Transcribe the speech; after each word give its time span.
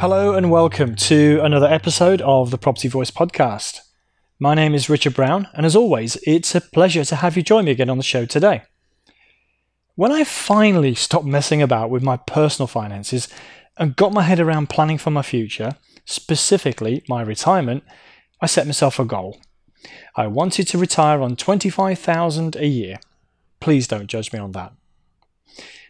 Hello 0.00 0.34
and 0.34 0.50
welcome 0.50 0.96
to 0.96 1.40
another 1.42 1.68
episode 1.68 2.20
of 2.22 2.50
the 2.50 2.58
Property 2.58 2.88
Voice 2.88 3.12
podcast. 3.12 3.80
My 4.38 4.52
name 4.52 4.74
is 4.74 4.90
Richard 4.90 5.14
Brown, 5.14 5.48
and 5.54 5.64
as 5.64 5.76
always, 5.76 6.16
it's 6.26 6.54
a 6.54 6.60
pleasure 6.60 7.04
to 7.04 7.16
have 7.16 7.36
you 7.36 7.42
join 7.42 7.64
me 7.64 7.70
again 7.70 7.88
on 7.88 7.96
the 7.96 8.02
show 8.02 8.26
today. 8.26 8.62
When 9.94 10.10
I 10.10 10.24
finally 10.24 10.94
stopped 10.94 11.24
messing 11.24 11.62
about 11.62 11.88
with 11.88 12.02
my 12.02 12.16
personal 12.16 12.66
finances 12.66 13.28
and 13.78 13.94
got 13.96 14.12
my 14.12 14.22
head 14.22 14.40
around 14.40 14.68
planning 14.68 14.98
for 14.98 15.10
my 15.10 15.22
future, 15.22 15.76
specifically 16.04 17.04
my 17.08 17.22
retirement, 17.22 17.84
I 18.40 18.46
set 18.46 18.66
myself 18.66 18.98
a 18.98 19.04
goal. 19.04 19.38
I 20.16 20.26
wanted 20.26 20.66
to 20.68 20.78
retire 20.78 21.22
on 21.22 21.36
25,000 21.36 22.56
a 22.56 22.66
year. 22.66 22.98
Please 23.60 23.86
don't 23.86 24.08
judge 24.08 24.32
me 24.32 24.40
on 24.40 24.52
that. 24.52 24.72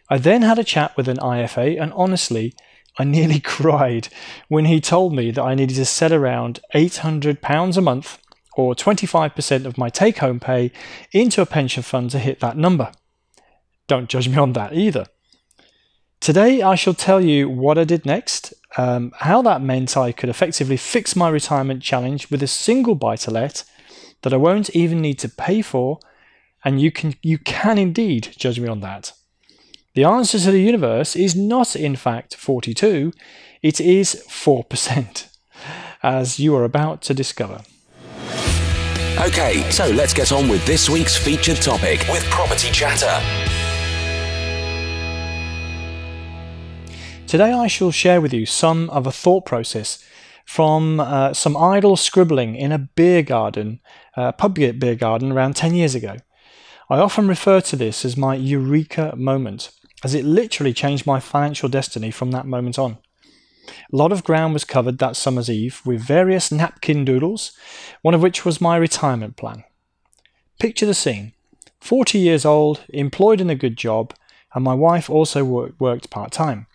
I 0.09 0.19
then 0.19 0.43
had 0.43 0.59
a 0.59 0.63
chat 0.63 0.95
with 0.95 1.07
an 1.07 1.17
IFA 1.17 1.81
and 1.81 1.91
honestly, 1.93 2.53
I 2.97 3.03
nearly 3.03 3.39
cried 3.55 4.09
when 4.47 4.65
he 4.65 4.79
told 4.81 5.13
me 5.13 5.31
that 5.31 5.43
I 5.43 5.55
needed 5.55 5.75
to 5.75 5.85
set 5.85 6.11
around 6.11 6.59
£800 6.73 7.77
a 7.77 7.81
month 7.81 8.19
or 8.55 8.73
25% 8.73 9.65
of 9.65 9.77
my 9.77 9.89
take 9.89 10.19
home 10.19 10.39
pay 10.39 10.71
into 11.11 11.41
a 11.41 11.45
pension 11.45 11.83
fund 11.83 12.09
to 12.11 12.19
hit 12.19 12.39
that 12.39 12.57
number. 12.57 12.91
Don't 13.87 14.09
judge 14.09 14.29
me 14.29 14.37
on 14.37 14.53
that 14.53 14.73
either. 14.73 15.05
Today, 16.19 16.61
I 16.61 16.75
shall 16.75 16.93
tell 16.93 17.21
you 17.21 17.49
what 17.49 17.77
I 17.77 17.83
did 17.83 18.05
next, 18.05 18.53
um, 18.77 19.11
how 19.19 19.41
that 19.43 19.61
meant 19.61 19.95
I 19.95 20.11
could 20.11 20.29
effectively 20.29 20.77
fix 20.77 21.15
my 21.15 21.29
retirement 21.29 21.83
challenge 21.83 22.31
with 22.31 22.41
a 22.41 22.47
single 22.47 22.95
buy 22.95 23.15
to 23.17 23.31
let 23.31 23.63
that 24.23 24.33
I 24.33 24.37
won't 24.37 24.71
even 24.71 25.01
need 25.01 25.19
to 25.19 25.29
pay 25.29 25.61
for, 25.61 25.99
and 26.63 26.81
you 26.81 26.91
can, 26.91 27.13
you 27.21 27.37
can 27.37 27.77
indeed 27.77 28.29
judge 28.37 28.59
me 28.59 28.67
on 28.67 28.79
that. 28.79 29.11
The 29.95 30.03
answer 30.03 30.37
to 30.39 30.51
the 30.51 30.59
universe 30.59 31.15
is 31.15 31.37
not, 31.37 31.73
in 31.73 31.95
fact, 31.95 32.35
42, 32.35 33.13
it 33.61 33.79
is 33.79 34.25
4%, 34.27 35.27
as 36.03 36.37
you 36.37 36.53
are 36.53 36.65
about 36.65 37.01
to 37.03 37.13
discover. 37.13 37.61
Okay, 39.17 39.63
so 39.71 39.87
let's 39.91 40.13
get 40.13 40.33
on 40.33 40.49
with 40.49 40.65
this 40.65 40.89
week's 40.89 41.15
featured 41.15 41.61
topic 41.61 42.05
with 42.09 42.25
Property 42.25 42.71
Chatter. 42.71 43.21
Today, 47.25 47.53
I 47.53 47.67
shall 47.67 47.91
share 47.91 48.19
with 48.19 48.33
you 48.33 48.45
some 48.45 48.89
of 48.89 49.07
a 49.07 49.13
thought 49.13 49.45
process 49.45 50.03
from 50.43 50.99
uh, 50.99 51.33
some 51.33 51.55
idle 51.55 51.95
scribbling 51.95 52.57
in 52.57 52.73
a 52.73 52.79
beer 52.79 53.23
garden, 53.23 53.79
uh, 54.17 54.33
pub 54.33 54.55
beer 54.55 54.95
garden, 54.95 55.31
around 55.31 55.55
10 55.55 55.73
years 55.73 55.95
ago. 55.95 56.17
I 56.89 56.97
often 56.97 57.29
refer 57.29 57.61
to 57.61 57.77
this 57.77 58.03
as 58.03 58.17
my 58.17 58.35
eureka 58.35 59.13
moment 59.15 59.71
as 60.05 60.13
it 60.13 60.23
literally 60.23 60.71
changed 60.71 61.07
my 61.07 61.19
financial 61.19 61.67
destiny 61.67 62.11
from 62.11 62.29
that 62.29 62.45
moment 62.45 62.77
on. 62.77 62.99
A 63.91 63.95
lot 63.95 64.11
of 64.11 64.23
ground 64.23 64.53
was 64.53 64.63
covered 64.63 64.99
that 64.99 65.15
summer's 65.15 65.49
eve 65.49 65.81
with 65.83 65.99
various 65.99 66.51
napkin 66.51 67.03
doodles, 67.03 67.53
one 68.03 68.13
of 68.13 68.21
which 68.21 68.45
was 68.45 68.61
my 68.61 68.77
retirement 68.77 69.35
plan. 69.35 69.63
Picture 70.59 70.85
the 70.85 70.93
scene 70.93 71.33
40 71.79 72.19
years 72.19 72.45
old, 72.45 72.83
employed 72.89 73.41
in 73.41 73.49
a 73.49 73.55
good 73.55 73.77
job, 73.77 74.13
and 74.53 74.63
my 74.63 74.75
wife 74.75 75.09
also 75.09 75.43
worked 75.79 76.11
part 76.11 76.31
time. 76.31 76.67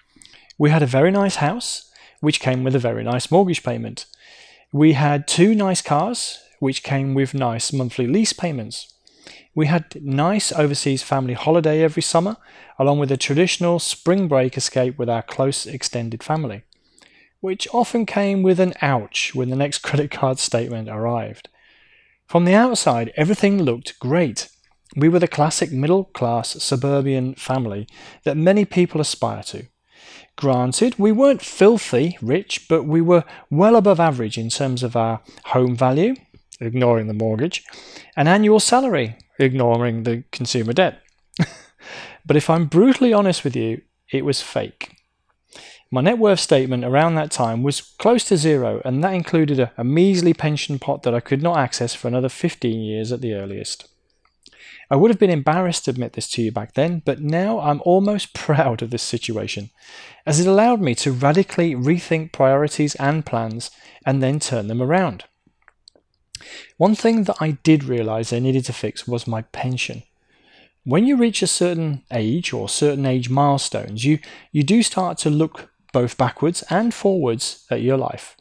We 0.59 0.71
had 0.71 0.83
a 0.83 0.97
very 0.99 1.13
nice 1.13 1.37
house, 1.37 1.89
which 2.19 2.41
came 2.41 2.65
with 2.65 2.75
a 2.75 2.81
very 2.81 3.05
nice 3.05 3.31
mortgage 3.31 3.63
payment. 3.63 4.07
We 4.73 4.95
had 4.95 5.29
two 5.29 5.55
nice 5.55 5.83
cars, 5.83 6.43
which 6.59 6.83
came 6.83 7.15
with 7.15 7.33
nice 7.33 7.73
monthly 7.73 8.09
lease 8.09 8.33
payments. 8.33 8.93
We 9.55 9.67
had 9.67 10.03
nice 10.03 10.53
overseas 10.53 11.03
family 11.03 11.35
holiday 11.35 11.83
every 11.83 12.03
summer, 12.03 12.37
along 12.79 12.99
with 12.99 13.13
a 13.13 13.17
traditional 13.17 13.79
spring 13.79 14.29
break 14.29 14.57
escape 14.57 14.99
with 14.99 15.09
our 15.09 15.23
close 15.23 15.67
extended 15.67 16.23
family, 16.23 16.63
which 17.41 17.69
often 17.73 18.07
came 18.07 18.43
with 18.43 18.61
an 18.61 18.75
ouch 18.81 19.35
when 19.35 19.51
the 19.51 19.57
next 19.57 19.79
credit 19.83 20.11
card 20.11 20.39
statement 20.39 20.89
arrived. 20.89 21.49
From 22.27 22.45
the 22.45 22.55
outside, 22.55 23.13
everything 23.17 23.63
looked 23.63 23.99
great. 23.99 24.49
We 24.97 25.09
were 25.09 25.19
the 25.19 25.29
classic 25.29 25.73
middle 25.73 26.05
class 26.05 26.63
suburban 26.63 27.35
family 27.35 27.89
that 28.25 28.37
many 28.37 28.65
people 28.65 29.01
aspire 29.01 29.43
to. 29.45 29.67
Granted, 30.37 30.99
we 30.99 31.13
weren't 31.13 31.43
filthy 31.43 32.17
rich, 32.23 32.67
but 32.69 32.85
we 32.85 33.01
were 33.01 33.25
well 33.51 33.77
above 33.77 34.01
average 34.01 34.39
in 34.39 34.49
terms 34.49 34.83
of 34.83 34.97
our 34.97 35.21
home 35.47 35.77
value, 35.77 36.15
ignoring 36.61 37.07
the 37.07 37.15
mortgage, 37.15 37.65
and 38.17 38.29
annual 38.29 38.61
salary, 38.61 39.17
ignoring 39.39 40.03
the 40.03 40.25
consumer 40.31 40.73
debt. 40.73 41.01
but 42.27 42.37
if 42.37 42.51
I'm 42.51 42.67
brutally 42.67 43.13
honest 43.13 43.45
with 43.45 43.57
you, 43.57 43.83
it 44.13 44.25
was 44.25 44.43
fake. 44.43 44.97
My 45.93 46.01
net 46.01 46.19
worth 46.19 46.39
statement 46.39 46.85
around 46.85 47.17
that 47.17 47.33
time 47.33 47.65
was 47.65 47.81
close 47.81 48.23
to 48.25 48.37
zero, 48.37 48.81
and 48.85 49.03
that 49.03 49.13
included 49.13 49.59
a, 49.59 49.73
a, 49.77 49.83
measly 49.83 50.33
pension 50.33 50.79
pot 50.79 51.03
that 51.03 51.15
I 51.15 51.21
could 51.21 51.43
not 51.43 51.59
access 51.59 51.95
for 51.95 52.07
another 52.07 52.29
15 52.29 52.81
years 52.81 53.11
at 53.11 53.21
the 53.21 53.35
earliest. 53.35 53.89
I 54.89 54.95
would 54.97 55.11
have 55.11 55.19
been 55.19 55.31
embarrassed 55.31 55.85
to 55.85 55.91
admit 55.91 56.13
this 56.13 56.31
to 56.33 56.43
you 56.43 56.53
back 56.53 56.75
then, 56.75 57.03
but 57.05 57.21
now 57.21 57.59
I'm 57.59 57.81
almost 57.85 58.35
proud 58.35 58.83
of 58.83 58.91
this 58.91 59.03
situation, 59.03 59.71
as 60.25 60.39
it 60.39 60.47
allowed 60.47 60.81
me 60.81 60.95
to 60.97 61.11
radically 61.11 61.75
rethink 61.75 62.33
priorities 62.33 62.95
and 62.97 63.27
plans 63.27 63.73
and 64.07 64.23
then 64.23 64.39
turn 64.39 64.69
them 64.69 64.81
around. 64.81 65.25
One 66.77 66.95
thing 66.95 67.25
that 67.25 67.37
I 67.41 67.53
did 67.63 67.85
realize 67.85 68.33
I 68.33 68.39
needed 68.39 68.65
to 68.67 68.73
fix 68.73 69.07
was 69.07 69.27
my 69.27 69.43
pension. 69.43 70.03
When 70.85 71.07
you 71.07 71.17
reach 71.17 71.43
a 71.43 71.47
certain 71.47 72.03
age 72.11 72.53
or 72.53 72.69
certain 72.69 73.05
age 73.05 73.29
milestones, 73.29 74.05
you, 74.05 74.19
you 74.51 74.63
do 74.63 74.83
start 74.83 75.19
to 75.19 75.31
look 75.31 75.71
both 75.93 76.17
backwards 76.17 76.63
and 76.71 76.95
forwards 76.95 77.67
at 77.71 77.83
your 77.83 77.97
life. 77.97 78.37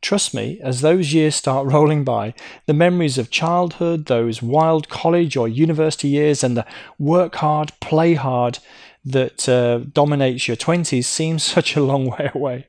Trust 0.00 0.34
me, 0.34 0.58
as 0.62 0.80
those 0.80 1.12
years 1.12 1.34
start 1.34 1.66
rolling 1.72 2.04
by, 2.04 2.34
the 2.66 2.74
memories 2.74 3.18
of 3.18 3.30
childhood, 3.30 4.06
those 4.06 4.42
wild 4.42 4.88
college 4.88 5.36
or 5.36 5.48
university 5.48 6.08
years, 6.08 6.42
and 6.42 6.56
the 6.56 6.66
work 6.98 7.36
hard, 7.36 7.72
play 7.80 8.14
hard 8.14 8.58
that 9.04 9.48
uh, 9.48 9.78
dominates 9.92 10.48
your 10.48 10.56
20s 10.56 11.04
seem 11.04 11.38
such 11.54 11.76
a 11.76 11.82
long 11.82 12.06
way 12.06 12.30
away. 12.34 12.66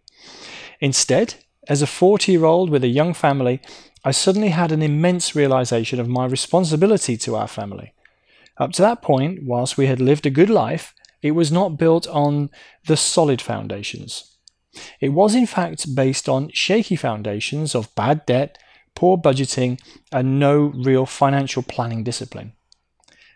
Instead, 0.80 1.36
as 1.70 1.82
a 1.82 1.88
40 1.88 2.32
year 2.32 2.46
old 2.46 2.70
with 2.70 2.84
a 2.84 2.88
young 2.88 3.14
family, 3.14 3.62
I 4.04 4.12
suddenly 4.12 4.50
had 4.50 4.72
an 4.72 4.82
immense 4.82 5.36
realization 5.36 6.00
of 6.00 6.08
my 6.08 6.26
responsibility 6.26 7.18
to 7.18 7.36
our 7.36 7.48
family. 7.48 7.94
Up 8.58 8.72
to 8.74 8.82
that 8.82 9.02
point, 9.02 9.44
whilst 9.44 9.78
we 9.78 9.88
had 9.88 10.00
lived 10.00 10.26
a 10.26 10.32
good 10.32 10.50
life, 10.50 10.94
it 11.22 11.32
was 11.32 11.52
not 11.52 11.78
built 11.78 12.08
on 12.08 12.50
the 12.86 12.98
solid 12.98 13.42
foundations. 13.42 14.38
It 15.00 15.10
was, 15.10 15.36
in 15.36 15.46
fact, 15.46 15.96
based 15.96 16.30
on 16.30 16.52
shaky 16.54 16.96
foundations 16.96 17.76
of 17.76 17.94
bad 17.96 18.26
debt, 18.26 18.58
poor 18.96 19.18
budgeting, 19.18 19.80
and 20.12 20.40
no 20.40 20.58
real 20.76 21.06
financial 21.06 21.64
planning 21.64 22.04
discipline. 22.04 22.54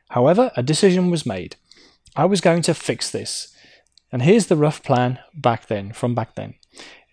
However, 0.10 0.52
a 0.56 0.64
decision 0.64 1.10
was 1.10 1.26
made. 1.26 1.56
I 2.16 2.26
was 2.26 2.42
going 2.42 2.62
to 2.64 2.74
fix 2.74 3.10
this. 3.10 3.56
And 4.12 4.22
here's 4.22 4.48
the 4.48 4.58
rough 4.58 4.84
plan 4.84 5.20
back 5.34 5.68
then, 5.68 5.94
from 5.94 6.14
back 6.14 6.36
then. 6.36 6.56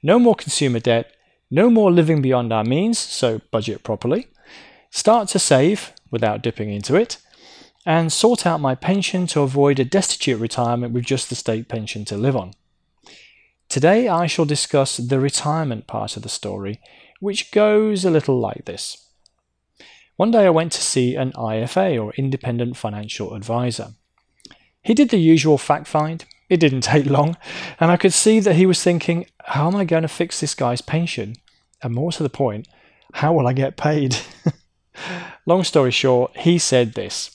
No 0.03 0.19
more 0.19 0.35
consumer 0.35 0.79
debt, 0.79 1.13
no 1.51 1.71
more 1.71 1.91
living 1.91 2.23
beyond 2.23 2.53
our 2.53 2.65
means, 2.65 2.99
so 2.99 3.41
budget 3.51 3.83
properly. 3.83 4.29
Start 4.91 5.29
to 5.29 5.39
save 5.39 5.93
without 6.11 6.43
dipping 6.43 6.71
into 6.71 6.95
it. 6.95 7.19
And 7.87 8.13
sort 8.13 8.47
out 8.47 8.61
my 8.61 8.75
pension 8.75 9.27
to 9.29 9.41
avoid 9.41 9.79
a 9.79 9.85
destitute 9.85 10.41
retirement 10.41 10.93
with 10.93 11.05
just 11.05 11.31
the 11.31 11.35
state 11.35 11.69
pension 11.69 12.05
to 12.07 12.17
live 12.17 12.37
on. 12.37 12.53
Today 13.69 14.09
I 14.09 14.27
shall 14.27 14.45
discuss 14.45 14.99
the 14.99 15.21
retirement 15.21 15.87
part 15.87 16.17
of 16.17 16.23
the 16.23 16.29
story, 16.29 16.81
which 17.21 17.51
goes 17.51 18.05
a 18.05 18.11
little 18.11 18.39
like 18.39 18.67
this. 18.67 19.09
One 20.17 20.31
day 20.31 20.47
I 20.47 20.51
went 20.51 20.73
to 20.73 20.83
see 20.83 21.15
an 21.15 21.33
IFA 21.33 22.03
or 22.03 22.13
independent 22.15 22.77
financial 22.77 23.35
advisor. 23.35 23.95
He 24.83 24.93
did 24.93 25.11
the 25.11 25.19
usual 25.19 25.59
fact 25.59 25.87
find, 25.87 26.25
it 26.49 26.59
didn't 26.59 26.81
take 26.83 27.07
long, 27.07 27.37
and 27.79 27.91
I 27.91 27.97
could 27.97 28.13
see 28.13 28.41
that 28.41 28.57
he 28.57 28.67
was 28.67 28.83
thinking, 28.83 29.27
how 29.45 29.69
am 29.69 29.77
I 29.77 29.85
going 29.85 30.03
to 30.03 30.09
fix 30.09 30.41
this 30.41 30.55
guy's 30.55 30.81
pension? 30.81 31.35
And 31.83 31.95
more 31.95 32.13
to 32.13 32.23
the 32.23 32.31
point, 32.31 32.69
how 33.15 33.33
will 33.33 33.47
I 33.47 33.53
get 33.53 33.77
paid? 33.77 34.17
long 35.47 35.65
story 35.65 35.91
short, 35.91 36.37
he 36.39 36.59
said 36.59 36.95
this. 36.95 37.35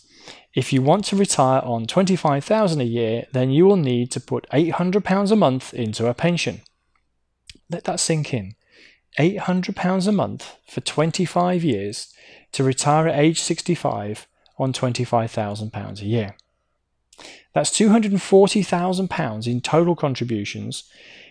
If 0.54 0.72
you 0.72 0.82
want 0.82 1.06
to 1.06 1.16
retire 1.16 1.62
on 1.64 1.88
25,000 1.88 2.80
a 2.80 2.84
year, 2.84 3.26
then 3.32 3.50
you 3.50 3.66
will 3.66 3.78
need 3.78 4.12
to 4.12 4.20
put 4.20 4.48
800 4.54 5.04
pounds 5.04 5.32
a 5.32 5.36
month 5.36 5.74
into 5.74 6.08
a 6.08 6.14
pension. 6.14 6.62
Let 7.70 7.86
that 7.86 8.00
sink 8.00 8.34
in. 8.34 8.54
£800 9.20 10.08
a 10.08 10.12
month 10.12 10.56
for 10.68 10.82
25 10.82 11.64
years 11.64 12.14
to 12.52 12.64
retire 12.64 13.08
at 13.08 13.20
age 13.20 13.42
65 13.42 14.28
on 14.58 14.74
£25,000 14.74 16.02
a 16.02 16.06
year. 16.06 16.36
That's 17.54 17.70
£240,000 17.72 19.48
in 19.48 19.62
total 19.62 19.96
contributions, 19.96 20.84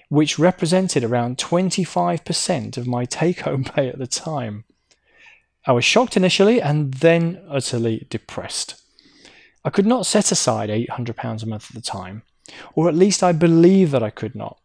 which 0.09 0.39
represented 0.39 1.03
around 1.05 1.39
25% 1.39 2.77
of 2.77 2.87
my 2.87 3.05
take 3.05 3.41
home 3.41 3.65
pay 3.65 3.89
at 3.89 3.99
the 3.99 4.07
time. 4.07 4.65
I 5.67 5.73
was 5.73 5.85
shocked 5.85 6.17
initially 6.17 6.61
and 6.61 6.95
then 6.95 7.43
utterly 7.49 8.07
depressed. 8.11 8.81
I 9.65 9.71
could 9.71 9.87
not 9.87 10.07
set 10.07 10.33
aside 10.33 10.71
£800 10.71 11.43
a 11.43 11.47
month 11.47 11.71
at 11.71 11.75
the 11.75 11.81
time, 11.81 12.23
or 12.75 12.89
at 12.89 12.97
least 12.97 13.23
I 13.23 13.33
believe 13.33 13.91
that 13.93 14.03
I 14.03 14.11
could 14.11 14.35
not. 14.35 14.59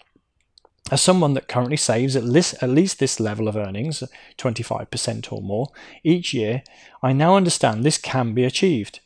As 0.90 1.02
someone 1.02 1.34
that 1.34 1.48
currently 1.48 1.78
saves 1.78 2.16
at 2.16 2.24
least, 2.24 2.56
at 2.62 2.70
least 2.70 3.00
this 3.00 3.20
level 3.20 3.48
of 3.48 3.58
earnings, 3.58 4.04
25% 4.38 5.34
or 5.34 5.42
more, 5.42 5.68
each 6.04 6.34
year, 6.34 6.64
I 7.04 7.14
now 7.14 7.36
understand 7.36 7.84
this 7.84 7.98
can 7.98 8.34
be 8.34 8.46
achieved. 8.46 9.02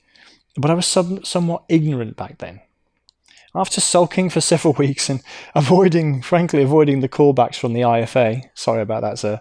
But 0.57 0.71
I 0.71 0.73
was 0.73 0.87
some, 0.87 1.23
somewhat 1.23 1.63
ignorant 1.69 2.15
back 2.15 2.39
then. 2.39 2.61
After 3.53 3.81
sulking 3.81 4.29
for 4.29 4.41
several 4.51 4.73
weeks 4.73 5.09
and 5.09 5.21
avoiding, 5.55 6.21
frankly, 6.21 6.63
avoiding 6.63 7.01
the 7.01 7.09
callbacks 7.09 7.55
from 7.55 7.73
the 7.73 7.81
IFA, 7.81 8.43
sorry 8.53 8.81
about 8.81 9.01
that, 9.01 9.19
sir, 9.19 9.39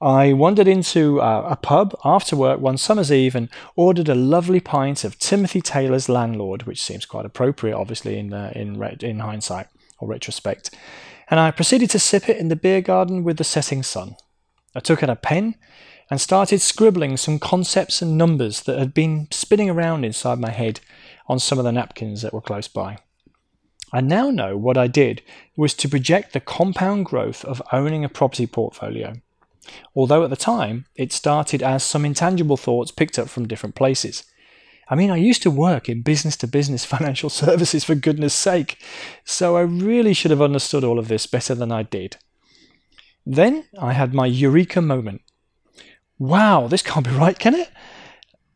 I 0.00 0.32
wandered 0.32 0.68
into 0.68 1.20
uh, 1.20 1.48
a 1.50 1.56
pub 1.56 1.96
after 2.04 2.36
work 2.36 2.60
one 2.60 2.78
summer's 2.78 3.10
eve 3.10 3.34
and 3.34 3.48
ordered 3.74 4.08
a 4.08 4.14
lovely 4.14 4.60
pint 4.60 5.02
of 5.02 5.18
Timothy 5.18 5.60
Taylor's 5.60 6.08
Landlord, 6.08 6.64
which 6.64 6.80
seems 6.80 7.04
quite 7.04 7.26
appropriate, 7.26 7.76
obviously, 7.76 8.16
in, 8.16 8.32
uh, 8.32 8.52
in, 8.54 8.80
in 9.00 9.18
hindsight 9.18 9.66
or 9.98 10.08
retrospect. 10.08 10.70
And 11.30 11.40
I 11.40 11.50
proceeded 11.50 11.90
to 11.90 11.98
sip 11.98 12.28
it 12.28 12.36
in 12.36 12.48
the 12.48 12.56
beer 12.56 12.80
garden 12.80 13.24
with 13.24 13.38
the 13.38 13.44
setting 13.44 13.82
sun. 13.82 14.14
I 14.74 14.80
took 14.80 15.02
out 15.02 15.10
a 15.10 15.16
pen 15.16 15.56
and 16.10 16.20
started 16.20 16.60
scribbling 16.60 17.16
some 17.16 17.38
concepts 17.38 18.00
and 18.00 18.16
numbers 18.16 18.62
that 18.62 18.78
had 18.78 18.94
been 18.94 19.28
spinning 19.30 19.68
around 19.68 20.04
inside 20.04 20.38
my 20.38 20.50
head 20.50 20.80
on 21.26 21.38
some 21.38 21.58
of 21.58 21.64
the 21.64 21.72
napkins 21.72 22.22
that 22.22 22.32
were 22.32 22.40
close 22.40 22.68
by. 22.68 22.98
I 23.92 24.00
now 24.00 24.30
know 24.30 24.56
what 24.56 24.76
I 24.76 24.86
did 24.86 25.22
was 25.56 25.74
to 25.74 25.88
project 25.88 26.32
the 26.32 26.40
compound 26.40 27.06
growth 27.06 27.44
of 27.44 27.62
owning 27.72 28.04
a 28.04 28.08
property 28.08 28.46
portfolio 28.46 29.14
although 29.94 30.24
at 30.24 30.30
the 30.30 30.36
time 30.36 30.86
it 30.94 31.12
started 31.12 31.62
as 31.62 31.82
some 31.82 32.04
intangible 32.04 32.56
thoughts 32.56 32.90
picked 32.90 33.18
up 33.18 33.28
from 33.28 33.48
different 33.48 33.74
places. 33.74 34.24
I 34.90 34.94
mean, 34.94 35.10
I 35.10 35.16
used 35.16 35.42
to 35.42 35.50
work 35.50 35.88
in 35.88 36.02
business 36.02 36.36
to 36.38 36.46
business 36.46 36.84
financial 36.96 37.30
services 37.30 37.84
for 37.84 37.94
goodness 37.94 38.34
sake, 38.34 38.82
so 39.24 39.56
I 39.56 39.62
really 39.62 40.14
should 40.14 40.30
have 40.30 40.42
understood 40.42 40.84
all 40.84 40.98
of 40.98 41.08
this 41.08 41.26
better 41.26 41.54
than 41.54 41.72
I 41.72 41.82
did. 41.82 42.16
Then 43.26 43.64
I 43.78 43.92
had 43.92 44.14
my 44.14 44.26
eureka 44.26 44.80
moment. 44.80 45.22
Wow, 46.18 46.66
this 46.68 46.82
can't 46.82 47.06
be 47.06 47.12
right, 47.12 47.38
can 47.38 47.54
it? 47.54 47.70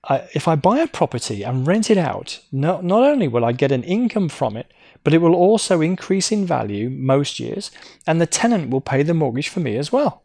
I, 0.05 0.29
if 0.35 0.49
I 0.49 0.57
buy 0.57 0.81
a 0.81 0.89
property 0.89 1.45
and 1.45 1.67
rent 1.67 1.91
it 1.91 1.99
out, 1.99 2.41
not, 2.51 2.85
not 2.85 3.05
only 3.05 3.29
will 3.29 3.45
I 3.45 3.53
get 3.53 3.71
an 3.71 3.85
income 3.85 4.29
from 4.29 4.57
it, 4.57 4.73
but 5.05 5.15
it 5.15 5.19
will 5.19 5.35
also 5.35 5.81
increase 5.81 6.33
in 6.33 6.45
value 6.45 6.91
most 6.91 7.39
years, 7.39 7.71
and 8.07 8.21
the 8.21 8.27
tenant 8.27 8.71
will 8.71 8.81
pay 8.81 9.03
the 9.03 9.15
mortgage 9.15 9.49
for 9.49 9.61
me 9.61 9.77
as 9.77 9.93
well 9.93 10.23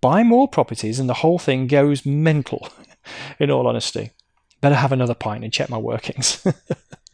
buy 0.00 0.22
more 0.22 0.48
properties 0.48 0.98
and 0.98 1.08
the 1.08 1.14
whole 1.14 1.38
thing 1.38 1.66
goes 1.66 2.06
mental, 2.06 2.68
in 3.38 3.50
all 3.50 3.66
honesty. 3.66 4.10
Better 4.60 4.74
have 4.74 4.92
another 4.92 5.14
pint 5.14 5.44
and 5.44 5.52
check 5.52 5.70
my 5.70 5.78
workings. 5.78 6.44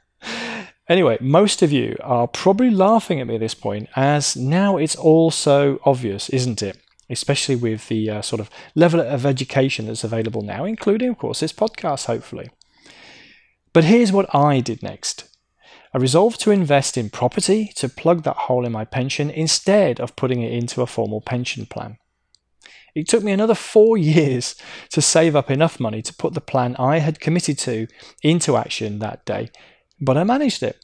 anyway, 0.89 1.19
most 1.21 1.63
of 1.63 1.73
you 1.73 1.97
are 2.03 2.27
probably 2.27 2.71
laughing 2.71 3.21
at 3.21 3.27
me 3.27 3.35
at 3.35 3.41
this 3.41 3.55
point, 3.55 3.89
as 3.97 4.37
now 4.37 4.77
it's 4.77 4.97
all 4.97 5.31
so 5.31 5.79
obvious, 5.85 6.29
isn't 6.31 6.63
it? 6.63 6.79
Especially 7.11 7.57
with 7.57 7.89
the 7.89 8.09
uh, 8.09 8.23
sort 8.23 8.41
of 8.41 8.51
level 8.75 9.01
of 9.01 9.27
education 9.27 9.87
that's 9.87 10.05
available 10.05 10.43
now, 10.43 10.65
including, 10.65 11.11
of 11.11 11.19
course, 11.19 11.41
this 11.41 11.53
podcast, 11.53 12.07
hopefully. 12.07 12.49
But 13.73 13.85
here's 13.85 14.13
what 14.13 14.33
I 14.35 14.61
did 14.61 14.83
next. 14.83 15.29
I 15.93 15.99
resolved 15.99 16.41
to 16.41 16.51
invest 16.51 16.97
in 16.97 17.11
property 17.11 17.71
to 17.77 17.89
plug 17.89 18.23
that 18.25 18.37
hole 18.37 18.65
in 18.65 18.73
my 18.73 18.85
pension 18.85 19.31
instead 19.31 20.01
of 20.01 20.17
putting 20.17 20.43
it 20.43 20.53
into 20.53 20.83
a 20.83 20.87
formal 20.87 21.21
pension 21.21 21.67
plan. 21.67 21.99
It 22.95 23.09
took 23.09 23.23
me 23.23 23.33
another 23.33 23.55
four 23.55 23.97
years 24.15 24.57
to 24.91 25.03
save 25.03 25.37
up 25.37 25.51
enough 25.51 25.79
money 25.79 26.03
to 26.03 26.15
put 26.15 26.35
the 26.35 26.41
plan 26.41 26.77
I 26.77 26.99
had 26.99 27.21
committed 27.21 27.59
to 27.61 27.87
into 28.23 28.57
action 28.57 28.99
that 29.01 29.25
day, 29.25 29.51
but 30.01 30.17
I 30.17 30.25
managed 30.25 30.63
it. 30.63 30.84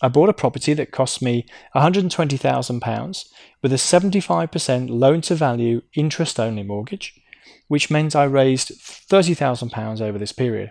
I 0.00 0.08
bought 0.08 0.28
a 0.28 0.34
property 0.34 0.74
that 0.74 0.92
cost 0.92 1.20
me 1.20 1.46
£120,000 1.74 3.28
with 3.62 3.72
a 3.72 3.76
75% 3.76 4.88
loan 4.90 5.20
to 5.22 5.34
value 5.34 5.82
interest 5.94 6.38
only 6.38 6.62
mortgage, 6.62 7.20
which 7.66 7.90
meant 7.90 8.14
I 8.14 8.24
raised 8.24 8.70
£30,000 8.70 10.00
over 10.00 10.18
this 10.18 10.32
period. 10.32 10.70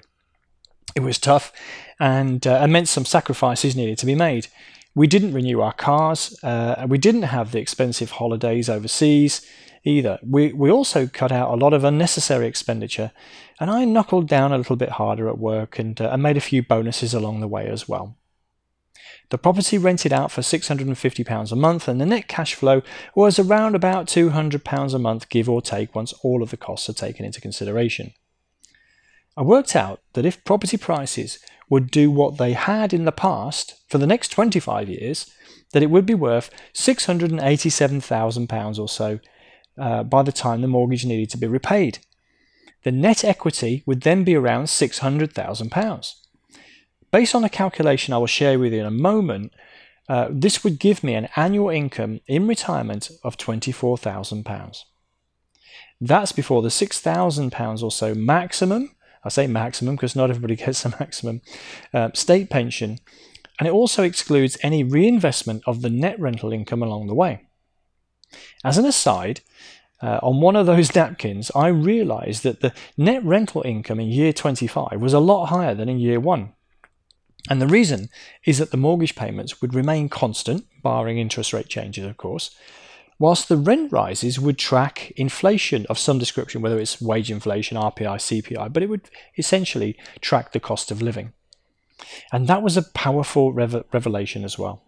It 0.95 1.01
was 1.01 1.19
tough 1.19 1.51
and 1.99 2.45
uh, 2.47 2.65
meant 2.67 2.87
some 2.87 3.05
sacrifices 3.05 3.75
needed 3.75 3.97
to 3.99 4.05
be 4.05 4.15
made. 4.15 4.47
We 4.95 5.07
didn't 5.07 5.33
renew 5.33 5.61
our 5.61 5.73
cars, 5.73 6.41
uh, 6.43 6.87
we 6.87 6.97
didn't 6.97 7.23
have 7.23 7.51
the 7.51 7.59
expensive 7.59 8.11
holidays 8.11 8.67
overseas, 8.67 9.45
either. 9.83 10.19
We, 10.23 10.53
we 10.53 10.71
also 10.71 11.07
cut 11.07 11.31
out 11.31 11.51
a 11.51 11.55
lot 11.55 11.73
of 11.73 11.83
unnecessary 11.83 12.47
expenditure, 12.47 13.11
and 13.59 13.69
I 13.69 13.85
knuckled 13.85 14.27
down 14.27 14.51
a 14.51 14.57
little 14.57 14.75
bit 14.75 14.89
harder 14.89 15.29
at 15.29 15.37
work 15.37 15.79
and, 15.79 15.99
uh, 15.99 16.09
and 16.11 16.23
made 16.23 16.37
a 16.37 16.41
few 16.41 16.63
bonuses 16.63 17.13
along 17.13 17.39
the 17.39 17.47
way 17.47 17.67
as 17.67 17.87
well. 17.87 18.15
The 19.29 19.37
property 19.37 19.77
rented 19.77 20.13
out 20.13 20.31
for 20.31 20.41
£650 20.41 21.51
a 21.51 21.55
month, 21.55 21.87
and 21.87 21.99
the 21.99 22.05
net 22.05 22.27
cash 22.27 22.53
flow 22.53 22.81
was 23.13 23.37
around 23.37 23.75
about 23.75 24.07
£200 24.07 24.93
a 24.93 24.99
month, 24.99 25.29
give 25.29 25.49
or 25.49 25.61
take, 25.61 25.93
once 25.93 26.13
all 26.23 26.41
of 26.41 26.49
the 26.49 26.57
costs 26.57 26.89
are 26.89 26.93
taken 26.93 27.25
into 27.25 27.41
consideration. 27.41 28.13
I 29.35 29.41
worked 29.41 29.75
out 29.75 30.01
that 30.13 30.25
if 30.25 30.43
property 30.45 30.77
prices 30.77 31.39
would 31.69 31.91
do 31.91 32.09
what 32.09 32.37
they 32.37 32.53
had 32.53 32.93
in 32.93 33.03
the 33.03 33.11
past 33.11 33.75
for 33.89 33.97
the 33.97 34.07
next 34.07 34.29
25 34.29 34.87
years, 34.87 35.29
that 35.73 35.83
it 35.83 35.89
would 35.89 36.05
be 36.05 36.13
worth 36.13 36.49
£687,000 36.73 38.79
or 38.79 38.87
so 38.87 39.19
uh, 39.77 40.03
by 40.03 40.23
the 40.23 40.31
time 40.31 40.61
the 40.61 40.67
mortgage 40.67 41.05
needed 41.05 41.29
to 41.31 41.37
be 41.37 41.47
repaid. 41.47 41.99
The 42.83 42.91
net 42.91 43.25
equity 43.25 43.83
would 43.85 44.01
then 44.01 44.23
be 44.23 44.35
around 44.35 44.65
£600,000. 44.65 46.13
Based 47.11 47.33
on 47.33 47.43
a 47.43 47.49
calculation 47.49 48.13
I 48.13 48.17
will 48.17 48.27
share 48.27 48.59
with 48.59 48.73
you 48.73 48.81
in 48.81 48.85
a 48.85 48.91
moment, 48.91 49.53
uh, 50.09 50.27
this 50.29 50.63
would 50.63 50.79
give 50.79 51.03
me 51.03 51.13
an 51.15 51.29
annual 51.35 51.69
income 51.69 52.21
in 52.27 52.47
retirement 52.47 53.11
of 53.23 53.37
£24,000. 53.37 54.83
That's 55.99 56.31
before 56.31 56.61
the 56.61 56.69
£6,000 56.69 57.83
or 57.83 57.91
so 57.91 58.13
maximum, 58.13 58.91
I 59.23 59.29
say 59.29 59.47
maximum 59.47 59.95
because 59.95 60.15
not 60.15 60.29
everybody 60.29 60.55
gets 60.65 60.85
a 60.85 60.89
maximum, 60.89 61.41
uh, 61.93 62.09
state 62.13 62.49
pension, 62.49 62.99
and 63.59 63.67
it 63.67 63.73
also 63.73 64.03
excludes 64.03 64.57
any 64.61 64.83
reinvestment 64.83 65.63
of 65.65 65.81
the 65.81 65.89
net 65.89 66.19
rental 66.19 66.53
income 66.53 66.83
along 66.83 67.07
the 67.07 67.15
way. 67.15 67.47
As 68.63 68.77
an 68.77 68.85
aside, 68.85 69.41
uh, 70.01 70.19
on 70.21 70.41
one 70.41 70.55
of 70.55 70.65
those 70.65 70.93
napkins, 70.95 71.51
I 71.55 71.67
realized 71.67 72.43
that 72.43 72.61
the 72.61 72.73
net 72.97 73.23
rental 73.23 73.63
income 73.65 73.99
in 73.99 74.07
year 74.07 74.31
25 74.31 75.01
was 75.01 75.13
a 75.13 75.19
lot 75.19 75.47
higher 75.47 75.73
than 75.73 75.89
in 75.89 75.99
year 75.99 76.19
one. 76.19 76.53
And 77.49 77.61
the 77.61 77.67
reason 77.67 78.09
is 78.45 78.57
that 78.57 78.71
the 78.71 78.77
mortgage 78.77 79.15
payments 79.15 79.61
would 79.61 79.73
remain 79.73 80.09
constant, 80.09 80.65
barring 80.83 81.17
interest 81.17 81.53
rate 81.53 81.67
changes, 81.67 82.05
of 82.05 82.17
course, 82.17 82.55
whilst 83.19 83.49
the 83.49 83.57
rent 83.57 83.91
rises 83.91 84.39
would 84.39 84.57
track 84.57 85.11
inflation 85.15 85.85
of 85.89 85.97
some 85.97 86.19
description, 86.19 86.61
whether 86.61 86.79
it's 86.79 87.01
wage 87.01 87.31
inflation, 87.31 87.77
RPI, 87.77 88.43
CPI, 88.43 88.71
but 88.71 88.83
it 88.83 88.89
would 88.89 89.09
essentially 89.37 89.97
track 90.21 90.51
the 90.51 90.59
cost 90.59 90.91
of 90.91 91.01
living. 91.01 91.33
And 92.31 92.47
that 92.47 92.61
was 92.61 92.77
a 92.77 92.83
powerful 92.83 93.53
rev- 93.53 93.85
revelation 93.91 94.43
as 94.43 94.59
well. 94.59 94.83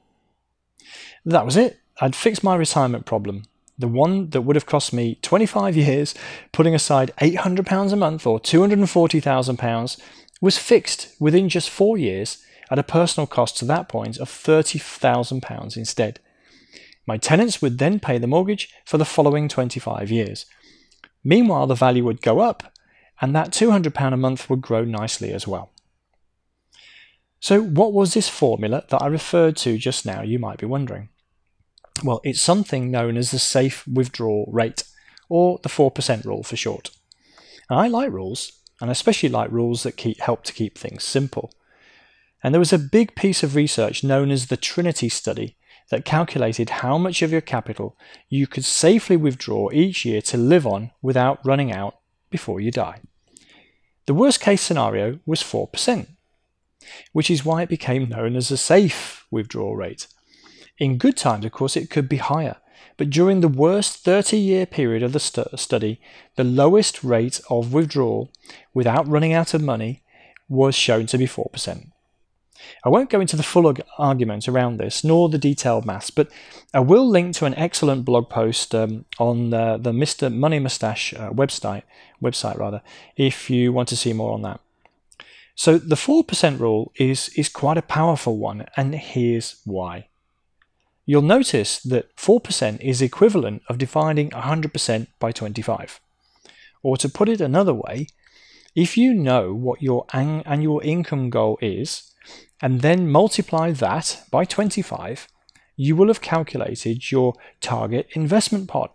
That 1.26 1.46
was 1.46 1.58
it. 1.58 1.80
I'd 2.02 2.16
fixed 2.16 2.44
my 2.44 2.56
retirement 2.56 3.06
problem 3.06 3.44
the 3.80 3.88
one 3.88 4.30
that 4.32 4.42
would 4.42 4.58
have 4.58 4.66
cost 4.66 4.92
me 4.92 5.16
25 5.22 5.76
years, 5.78 6.14
putting 6.52 6.76
aside 6.76 7.12
£800 7.20 7.94
a 7.94 7.96
month 7.96 8.28
or 8.28 8.40
£240,000, 8.40 10.02
was 10.42 10.58
fixed 10.58 11.16
within 11.20 11.50
just 11.50 11.70
four 11.70 11.98
years 11.98 12.44
at 12.70 12.80
a 12.80 12.84
personal 12.84 13.28
cost 13.28 13.58
to 13.58 13.66
that 13.66 13.90
point 13.90 14.18
of 14.18 14.30
£30,000 14.30 15.78
instead. 15.78 16.20
My 17.06 17.18
tenants 17.18 17.62
would 17.62 17.80
then 17.80 18.00
pay 18.00 18.18
the 18.18 18.28
mortgage 18.28 18.74
for 18.86 18.98
the 18.98 19.06
following 19.06 19.48
25 19.48 20.12
years. 20.12 20.46
Meanwhile, 21.24 21.68
the 21.68 21.76
value 21.76 22.04
would 22.04 22.22
go 22.22 22.40
up, 22.40 22.72
and 23.20 23.36
that 23.36 23.52
£200 23.52 24.14
a 24.14 24.18
month 24.18 24.50
would 24.50 24.62
grow 24.62 24.84
nicely 24.84 25.32
as 25.32 25.48
well. 25.48 25.72
So, 27.40 27.62
what 27.62 27.94
was 27.94 28.14
this 28.14 28.30
formula 28.30 28.84
that 28.90 29.02
I 29.02 29.08
referred 29.08 29.56
to 29.58 29.78
just 29.78 30.06
now, 30.06 30.22
you 30.22 30.40
might 30.40 30.60
be 30.60 30.66
wondering? 30.66 31.10
Well, 32.04 32.22
it's 32.24 32.42
something 32.42 32.92
known 32.92 33.18
as 33.18 33.32
the 33.32 33.40
safe 33.40 33.88
withdrawal 33.88 34.50
rate, 34.52 34.84
or 35.30 35.60
the 35.64 35.70
4% 35.70 36.26
rule 36.26 36.44
for 36.44 36.56
short. 36.56 36.92
And 37.70 37.80
I 37.80 37.88
like 37.88 38.12
rules, 38.12 38.52
and 38.82 38.90
especially 38.90 39.30
like 39.30 39.52
rules 39.52 39.84
that 39.84 39.98
keep, 39.98 40.20
help 40.20 40.44
to 40.46 40.54
keep 40.54 40.78
things 40.78 41.04
simple. 41.04 41.52
And 42.44 42.54
there 42.54 42.60
was 42.60 42.74
a 42.74 42.80
big 42.80 43.16
piece 43.16 43.44
of 43.44 43.56
research 43.56 44.04
known 44.04 44.32
as 44.32 44.48
the 44.48 44.58
Trinity 44.58 45.10
study 45.10 45.58
that 45.90 46.06
calculated 46.06 46.70
how 46.70 46.98
much 46.98 47.22
of 47.22 47.32
your 47.32 47.42
capital 47.42 47.98
you 48.30 48.48
could 48.48 48.64
safely 48.64 49.18
withdraw 49.18 49.70
each 49.72 50.06
year 50.06 50.22
to 50.22 50.38
live 50.38 50.66
on 50.66 50.92
without 51.02 51.46
running 51.46 51.72
out 51.72 51.96
before 52.30 52.60
you 52.60 52.72
die. 52.72 53.02
The 54.06 54.14
worst 54.14 54.40
case 54.40 54.62
scenario 54.62 55.20
was 55.26 55.44
4%, 55.44 56.08
which 57.12 57.30
is 57.30 57.46
why 57.46 57.64
it 57.64 57.70
became 57.70 58.10
known 58.10 58.36
as 58.36 58.50
a 58.52 58.58
safe 58.58 59.26
withdrawal 59.30 59.76
rate. 59.76 60.08
In 60.78 60.98
good 60.98 61.18
times, 61.18 61.46
of 61.46 61.52
course, 61.52 61.76
it 61.76 61.90
could 61.90 62.08
be 62.08 62.18
higher, 62.18 62.58
but 62.98 63.10
during 63.10 63.42
the 63.42 63.48
worst 63.48 63.98
30 63.98 64.38
year 64.38 64.66
period 64.66 65.04
of 65.04 65.14
the 65.14 65.20
stu- 65.20 65.46
study, 65.56 66.00
the 66.36 66.44
lowest 66.44 67.04
rate 67.04 67.42
of 67.50 67.74
withdrawal 67.74 68.32
without 68.74 69.08
running 69.08 69.34
out 69.34 69.54
of 69.54 69.62
money 69.62 70.04
was 70.48 70.76
shown 70.76 71.06
to 71.08 71.18
be 71.18 71.28
4%. 71.28 71.92
I 72.84 72.90
won't 72.90 73.10
go 73.10 73.20
into 73.20 73.36
the 73.36 73.44
full 73.44 73.74
argument 73.98 74.48
around 74.48 74.78
this, 74.78 75.04
nor 75.04 75.30
the 75.30 75.38
detailed 75.38 75.86
maths, 75.86 76.10
but 76.10 76.30
I 76.74 76.80
will 76.80 77.08
link 77.08 77.36
to 77.36 77.46
an 77.46 77.56
excellent 77.56 78.06
blog 78.06 78.30
post 78.30 78.74
um, 78.74 79.06
on 79.18 79.50
the 79.50 79.92
Mr. 79.92 80.34
Money 80.34 80.60
Mustache 80.60 81.14
uh, 81.14 81.30
website, 81.32 81.84
website 82.22 82.58
rather, 82.58 82.82
if 83.16 83.50
you 83.50 83.74
want 83.74 83.90
to 83.90 83.98
see 83.98 84.14
more 84.14 84.34
on 84.34 84.42
that. 84.44 84.60
So 85.56 85.78
the 85.78 85.96
4% 85.96 86.60
rule 86.60 86.94
is, 86.96 87.30
is 87.36 87.50
quite 87.50 87.78
a 87.78 87.82
powerful 87.82 88.38
one, 88.38 88.66
and 88.78 88.96
here's 88.96 89.60
why. 89.66 90.08
You'll 91.06 91.22
notice 91.22 91.80
that 91.82 92.16
4% 92.16 92.80
is 92.80 93.02
equivalent 93.02 93.64
of 93.68 93.78
dividing 93.78 94.30
100% 94.30 95.08
by 95.20 95.32
25. 95.32 96.00
Or 96.82 96.96
to 96.98 97.10
put 97.10 97.28
it 97.28 97.42
another 97.42 97.74
way, 97.74 98.08
if 98.76 98.96
you 98.96 99.14
know 99.14 99.54
what 99.54 99.82
your 99.82 100.06
annual 100.14 100.80
income 100.84 101.30
goal 101.30 101.58
is, 101.62 102.09
and 102.62 102.82
then 102.82 103.10
multiply 103.10 103.72
that 103.72 104.24
by 104.32 104.46
25, 104.46 105.28
you 105.76 105.96
will 105.96 106.08
have 106.08 106.22
calculated 106.22 107.12
your 107.12 107.34
target 107.62 108.08
investment 108.12 108.68
pot. 108.68 108.94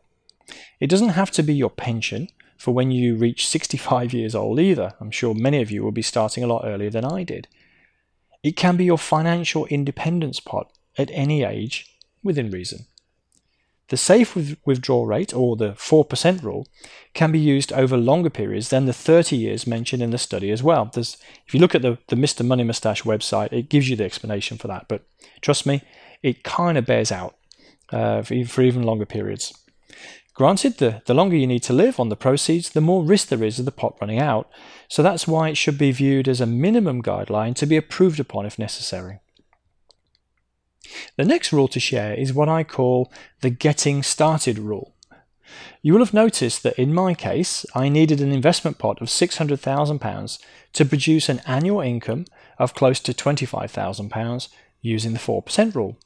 It 0.81 0.90
doesn't 0.90 1.11
have 1.11 1.31
to 1.33 1.43
be 1.43 1.54
your 1.54 1.71
pension 1.71 2.28
for 2.59 2.75
when 2.75 2.90
you 2.90 3.16
reach 3.16 3.49
65 3.49 4.12
years 4.12 4.35
old 4.35 4.61
either. 4.61 4.95
I'm 5.00 5.11
sure 5.11 5.35
many 5.35 5.62
of 5.62 5.71
you 5.71 5.83
will 5.83 5.93
be 5.93 6.02
starting 6.02 6.45
a 6.45 6.47
lot 6.47 6.64
earlier 6.64 6.90
than 6.90 7.04
I 7.04 7.23
did. 7.25 7.49
It 8.43 8.57
can 8.57 8.76
be 8.76 8.85
your 8.85 8.99
financial 8.99 9.64
independence 9.66 10.40
pot 10.40 10.71
at 10.99 11.11
any 11.12 11.43
age 11.43 11.97
within 12.23 12.50
reason. 12.50 12.87
The 13.88 13.96
safe 13.98 14.34
withdrawal 14.64 15.06
rate, 15.06 15.34
or 15.34 15.56
the 15.56 15.72
4% 15.72 16.42
rule, 16.42 16.66
can 17.12 17.30
be 17.30 17.38
used 17.38 17.72
over 17.72 17.96
longer 17.96 18.30
periods 18.30 18.70
than 18.70 18.86
the 18.86 18.94
30 18.94 19.36
years 19.36 19.66
mentioned 19.66 20.02
in 20.02 20.10
the 20.10 20.18
study 20.18 20.50
as 20.50 20.62
well. 20.62 20.90
There's, 20.92 21.18
if 21.46 21.52
you 21.52 21.60
look 21.60 21.74
at 21.74 21.82
the, 21.82 21.98
the 22.08 22.16
Mr. 22.16 22.44
Money 22.44 22.64
Mustache 22.64 23.02
website, 23.02 23.52
it 23.52 23.68
gives 23.68 23.90
you 23.90 23.96
the 23.96 24.04
explanation 24.04 24.56
for 24.56 24.68
that. 24.68 24.86
But 24.88 25.02
trust 25.42 25.66
me, 25.66 25.82
it 26.22 26.44
kind 26.44 26.78
of 26.78 26.86
bears 26.86 27.12
out 27.12 27.36
uh, 27.92 28.22
for, 28.22 28.44
for 28.46 28.62
even 28.62 28.82
longer 28.82 29.06
periods. 29.06 29.52
Granted, 30.34 30.78
the, 30.78 31.02
the 31.06 31.14
longer 31.14 31.36
you 31.36 31.46
need 31.46 31.62
to 31.64 31.72
live 31.72 32.00
on 32.00 32.08
the 32.08 32.16
proceeds, 32.16 32.70
the 32.70 32.80
more 32.80 33.04
risk 33.04 33.28
there 33.28 33.44
is 33.44 33.60
of 33.60 33.66
the 33.66 33.70
pot 33.70 33.96
running 34.00 34.18
out. 34.18 34.50
So 34.88 35.02
that's 35.02 35.28
why 35.28 35.50
it 35.50 35.56
should 35.56 35.78
be 35.78 35.92
viewed 35.92 36.26
as 36.26 36.40
a 36.40 36.46
minimum 36.46 37.02
guideline 37.02 37.54
to 37.56 37.66
be 37.66 37.76
approved 37.76 38.18
upon 38.18 38.44
if 38.44 38.58
necessary. 38.58 39.20
The 41.16 41.24
next 41.24 41.52
rule 41.52 41.68
to 41.68 41.80
share 41.80 42.14
is 42.14 42.32
what 42.32 42.48
I 42.48 42.64
call 42.64 43.12
the 43.40 43.50
getting 43.50 44.02
started 44.02 44.58
rule. 44.58 44.94
You 45.82 45.92
will 45.92 46.00
have 46.00 46.14
noticed 46.14 46.62
that 46.62 46.78
in 46.78 46.94
my 46.94 47.14
case, 47.14 47.66
I 47.74 47.88
needed 47.88 48.20
an 48.20 48.32
investment 48.32 48.78
pot 48.78 49.00
of 49.00 49.08
£600,000 49.08 50.38
to 50.72 50.84
produce 50.84 51.28
an 51.28 51.42
annual 51.46 51.80
income 51.80 52.24
of 52.58 52.74
close 52.74 53.00
to 53.00 53.12
£25,000 53.12 54.48
using 54.80 55.12
the 55.12 55.18
4% 55.18 55.74
rule. 55.74 55.98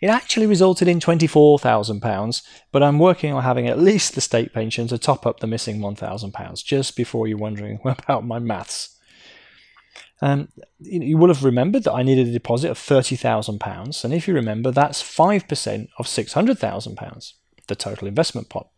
It 0.00 0.08
actually 0.08 0.46
resulted 0.46 0.86
in 0.86 1.00
£24,000, 1.00 2.42
but 2.70 2.82
I'm 2.82 2.98
working 2.98 3.32
on 3.32 3.42
having 3.42 3.68
at 3.68 3.78
least 3.78 4.14
the 4.14 4.20
state 4.20 4.52
pension 4.52 4.86
to 4.88 4.98
top 4.98 5.26
up 5.26 5.40
the 5.40 5.46
missing 5.46 5.80
£1,000 5.80 6.64
just 6.64 6.96
before 6.96 7.26
you're 7.26 7.38
wondering 7.38 7.80
about 7.84 8.26
my 8.26 8.38
maths. 8.38 8.98
Um, 10.22 10.48
you 10.78 11.18
will 11.18 11.28
have 11.28 11.42
remembered 11.42 11.82
that 11.82 11.92
I 11.92 12.04
needed 12.04 12.28
a 12.28 12.32
deposit 12.32 12.70
of 12.70 12.78
£30,000, 12.78 14.04
and 14.04 14.14
if 14.14 14.28
you 14.28 14.34
remember, 14.34 14.70
that's 14.70 15.02
5% 15.02 15.88
of 15.98 16.06
£600,000, 16.06 17.32
the 17.66 17.74
total 17.74 18.06
investment 18.06 18.48
pot. 18.48 18.68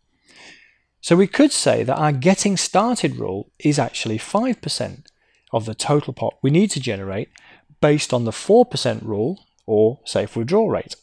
So 1.02 1.16
we 1.16 1.26
could 1.26 1.52
say 1.52 1.82
that 1.82 1.98
our 1.98 2.12
getting 2.12 2.56
started 2.56 3.16
rule 3.16 3.52
is 3.58 3.78
actually 3.78 4.18
5% 4.18 5.04
of 5.52 5.66
the 5.66 5.74
total 5.74 6.14
pot 6.14 6.38
we 6.40 6.50
need 6.50 6.70
to 6.70 6.80
generate 6.80 7.28
based 7.82 8.14
on 8.14 8.24
the 8.24 8.30
4% 8.30 9.04
rule 9.04 9.44
or 9.66 10.00
safe 10.06 10.34
withdrawal 10.34 10.70
rate. 10.70 10.96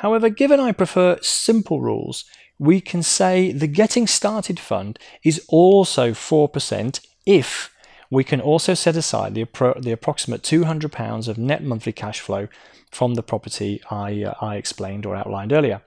However, 0.00 0.28
given 0.28 0.60
I 0.60 0.72
prefer 0.72 1.18
simple 1.22 1.80
rules, 1.80 2.26
we 2.58 2.82
can 2.82 3.02
say 3.02 3.50
the 3.50 3.66
getting 3.66 4.06
started 4.06 4.60
fund 4.60 4.98
is 5.24 5.42
also 5.48 6.10
4% 6.10 7.00
if 7.24 7.74
we 8.10 8.24
can 8.24 8.40
also 8.40 8.74
set 8.74 8.96
aside 8.96 9.34
the, 9.34 9.44
appro- 9.44 9.82
the 9.82 9.92
approximate 9.92 10.42
£200 10.42 11.28
of 11.28 11.38
net 11.38 11.62
monthly 11.62 11.92
cash 11.92 12.20
flow 12.20 12.48
from 12.90 13.14
the 13.14 13.22
property 13.22 13.82
I, 13.90 14.24
uh, 14.24 14.34
I 14.40 14.56
explained 14.56 15.04
or 15.04 15.14
outlined 15.14 15.52
earlier. 15.52 15.82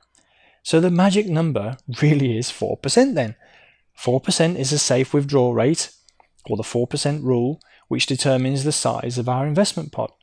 So 0.63 0.79
the 0.79 0.91
magic 0.91 1.27
number 1.27 1.77
really 2.01 2.37
is 2.37 2.51
4% 2.51 3.15
then. 3.15 3.35
4% 3.97 4.55
is 4.55 4.71
a 4.71 4.79
safe 4.79 5.13
withdrawal 5.13 5.53
rate, 5.53 5.91
or 6.45 6.57
the 6.57 6.63
4% 6.63 7.23
rule, 7.23 7.59
which 7.87 8.05
determines 8.05 8.63
the 8.63 8.71
size 8.71 9.17
of 9.17 9.27
our 9.27 9.45
investment 9.45 9.91
pot. 9.91 10.15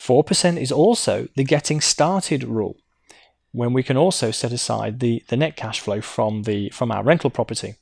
4% 0.00 0.60
is 0.60 0.72
also 0.72 1.28
the 1.36 1.44
getting 1.44 1.80
started 1.80 2.44
rule, 2.44 2.76
when 3.52 3.72
we 3.72 3.82
can 3.82 3.96
also 3.96 4.30
set 4.30 4.52
aside 4.52 5.00
the, 5.00 5.22
the 5.28 5.36
net 5.36 5.56
cash 5.56 5.80
flow 5.80 6.00
from, 6.00 6.42
the, 6.42 6.70
from 6.70 6.90
our 6.90 7.04
rental 7.04 7.30
property. 7.30 7.76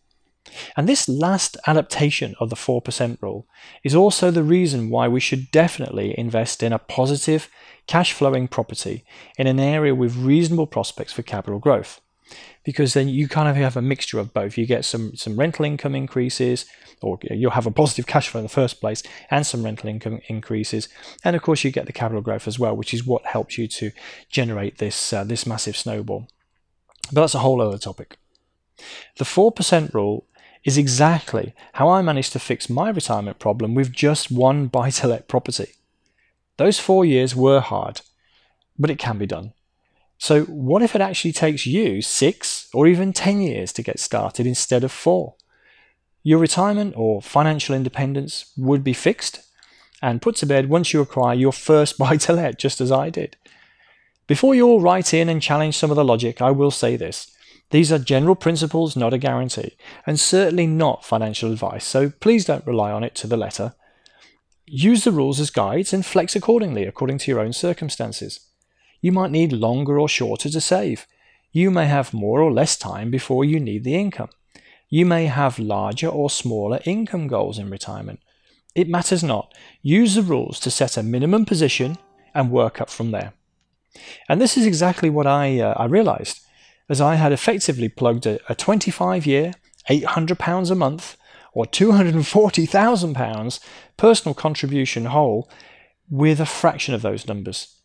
And 0.77 0.89
this 0.89 1.09
last 1.09 1.57
adaptation 1.67 2.35
of 2.41 2.51
the 2.51 2.57
4% 2.57 3.19
rule 3.21 3.47
is 3.85 3.95
also 3.95 4.31
the 4.31 4.43
reason 4.43 4.91
why 4.91 5.09
we 5.09 5.21
should 5.21 5.51
definitely 5.51 6.19
invest 6.19 6.63
in 6.63 6.73
a 6.73 6.79
positive, 6.79 7.49
cash 7.87 8.13
flowing 8.13 8.49
property 8.49 9.05
in 9.39 9.47
an 9.47 9.61
area 9.61 9.95
with 9.95 10.17
reasonable 10.17 10.67
prospects 10.67 11.13
for 11.13 11.23
capital 11.23 11.59
growth. 11.59 12.01
Because 12.65 12.95
then 12.95 13.09
you 13.09 13.29
kind 13.29 13.49
of 13.49 13.57
have 13.57 13.77
a 13.77 13.83
mixture 13.83 14.19
of 14.19 14.33
both. 14.33 14.57
You 14.57 14.67
get 14.67 14.85
some, 14.85 15.15
some 15.17 15.37
rental 15.37 15.65
income 15.65 15.95
increases, 15.95 16.65
or 17.03 17.19
you'll 17.23 17.51
have 17.51 17.67
a 17.67 17.73
positive 17.73 18.07
cash 18.07 18.29
flow 18.29 18.39
in 18.39 18.45
the 18.45 18.49
first 18.49 18.81
place, 18.81 19.03
and 19.31 19.47
some 19.47 19.65
rental 19.65 19.91
income 19.91 20.21
increases. 20.29 20.89
And 21.25 21.37
of 21.37 21.43
course, 21.43 21.65
you 21.65 21.71
get 21.71 21.87
the 21.87 21.93
capital 21.93 22.23
growth 22.23 22.47
as 22.47 22.59
well, 22.59 22.77
which 22.77 22.95
is 22.95 23.05
what 23.05 23.27
helps 23.27 23.59
you 23.59 23.67
to 23.69 23.91
generate 24.31 24.79
this, 24.79 25.13
uh, 25.13 25.25
this 25.25 25.47
massive 25.47 25.77
snowball. 25.77 26.29
But 27.13 27.23
that's 27.23 27.35
a 27.35 27.41
whole 27.41 27.61
other 27.61 27.79
topic. 27.79 28.17
The 29.19 29.25
4% 29.25 29.93
rule 29.93 30.25
is 30.65 30.79
exactly 30.79 31.55
how 31.75 31.89
I 31.89 32.03
managed 32.03 32.33
to 32.33 32.39
fix 32.39 32.71
my 32.71 32.91
retirement 32.91 33.39
problem 33.39 33.75
with 33.75 33.93
just 33.93 34.31
one 34.31 34.67
buy 34.77 34.91
to 34.91 35.09
let 35.09 35.29
property. 35.29 35.73
Those 36.57 36.79
four 36.79 37.05
years 37.05 37.35
were 37.35 37.61
hard, 37.61 38.03
but 38.79 38.91
it 38.91 38.99
can 38.99 39.19
be 39.19 39.27
done. 39.27 39.53
So, 40.19 40.45
what 40.45 40.83
if 40.83 40.95
it 40.95 41.01
actually 41.01 41.33
takes 41.33 41.67
you 41.67 42.01
six 42.01 42.69
or 42.73 42.87
even 42.87 43.13
10 43.13 43.41
years 43.41 43.73
to 43.73 43.83
get 43.83 43.99
started 43.99 44.47
instead 44.47 44.85
of 44.85 44.93
four? 44.93 45.35
Your 46.23 46.39
retirement 46.39 46.95
or 46.97 47.21
financial 47.21 47.75
independence 47.75 48.53
would 48.57 48.85
be 48.85 48.93
fixed 48.93 49.41
and 50.01 50.23
put 50.23 50.37
to 50.37 50.47
bed 50.47 50.69
once 50.69 50.93
you 50.93 51.01
acquire 51.01 51.35
your 51.35 51.53
first 51.53 51.99
buy 52.03 52.17
to 52.19 52.35
let, 52.35 52.59
just 52.59 52.81
as 52.81 52.93
I 52.93 53.11
did. 53.11 53.37
Before 54.29 54.55
you 54.55 54.69
all 54.69 54.81
write 54.81 55.13
in 55.13 55.29
and 55.29 55.43
challenge 55.43 55.77
some 55.77 55.91
of 55.91 55.97
the 55.97 56.05
logic, 56.05 56.41
I 56.41 56.53
will 56.53 56.71
say 56.71 56.97
this. 56.97 57.37
These 57.73 57.91
are 57.91 57.99
general 57.99 58.35
principles, 58.35 58.97
not 58.97 59.15
a 59.15 59.19
guarantee, 59.19 59.77
and 60.07 60.21
certainly 60.21 60.67
not 60.67 61.07
financial 61.07 61.51
advice, 61.51 61.87
so 61.87 62.11
please 62.11 62.45
don't 62.45 62.67
rely 62.67 62.93
on 62.93 63.03
it 63.03 63.15
to 63.17 63.27
the 63.27 63.37
letter. 63.37 63.75
Use 64.67 65.05
the 65.05 65.11
rules 65.11 65.41
as 65.41 65.49
guides 65.49 65.95
and 65.95 66.05
flex 66.05 66.37
accordingly, 66.37 66.85
according 66.85 67.17
to 67.19 67.31
your 67.31 67.41
own 67.41 67.55
circumstances. 67.55 68.41
You 69.01 69.11
might 69.11 69.31
need 69.31 69.55
longer 69.55 69.99
or 69.99 70.07
shorter 70.07 70.51
to 70.51 70.61
save. 70.61 71.07
You 71.51 71.71
may 71.71 71.87
have 71.87 72.13
more 72.13 72.43
or 72.43 72.53
less 72.53 72.77
time 72.77 73.11
before 73.11 73.43
you 73.43 73.59
need 73.59 73.85
the 73.85 73.97
income. 73.97 74.29
You 74.91 75.07
may 75.07 75.25
have 75.25 75.59
larger 75.59 76.09
or 76.09 76.29
smaller 76.29 76.81
income 76.85 77.27
goals 77.27 77.59
in 77.59 77.71
retirement. 77.71 78.21
It 78.75 78.89
matters 78.89 79.25
not. 79.25 79.55
Use 79.81 80.15
the 80.15 80.23
rules 80.23 80.61
to 80.61 80.71
set 80.71 80.99
a 80.99 81.03
minimum 81.03 81.47
position 81.47 81.97
and 82.35 82.51
work 82.51 82.83
up 82.83 82.91
from 82.91 83.13
there. 83.13 83.33
And 84.29 84.43
this 84.43 84.59
is 84.59 84.67
exactly 84.67 85.09
what 85.09 85.27
I, 85.27 85.59
uh, 85.59 85.73
I 85.79 85.87
realized 85.87 86.41
as 86.89 87.01
I 87.01 87.15
had 87.17 87.33
effectively 87.33 87.89
plugged 87.89 88.27
a, 88.27 88.39
a 88.51 88.55
25 88.55 89.27
year, 89.27 89.53
£800 89.89 90.71
a 90.71 90.75
month, 90.75 91.17
or 91.55 91.65
£240,000 91.67 93.61
personal 93.97 94.35
contribution 94.35 95.07
hole 95.07 95.51
with 96.09 96.41
a 96.41 96.47
fraction 96.47 96.95
of 96.95 97.03
those 97.03 97.27
numbers. 97.29 97.77